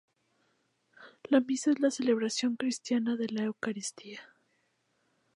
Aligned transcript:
La 1.29 1.41
misa 1.41 1.69
es 1.69 1.79
la 1.79 1.91
celebración 1.91 2.55
cristiana 2.55 3.15
de 3.15 3.27
la 3.29 3.43
Eucaristía. 3.43 4.21